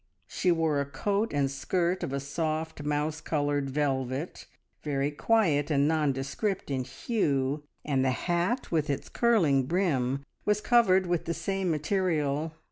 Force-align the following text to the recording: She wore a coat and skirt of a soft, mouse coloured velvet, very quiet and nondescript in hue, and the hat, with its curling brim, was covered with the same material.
She 0.25 0.51
wore 0.51 0.81
a 0.81 0.85
coat 0.87 1.31
and 1.31 1.51
skirt 1.51 2.01
of 2.01 2.11
a 2.11 2.19
soft, 2.19 2.81
mouse 2.81 3.21
coloured 3.21 3.69
velvet, 3.69 4.47
very 4.81 5.11
quiet 5.11 5.69
and 5.69 5.87
nondescript 5.87 6.71
in 6.71 6.85
hue, 6.85 7.61
and 7.85 8.03
the 8.03 8.09
hat, 8.09 8.71
with 8.71 8.89
its 8.89 9.09
curling 9.09 9.67
brim, 9.67 10.25
was 10.43 10.59
covered 10.59 11.05
with 11.05 11.25
the 11.25 11.35
same 11.35 11.69
material. 11.69 12.51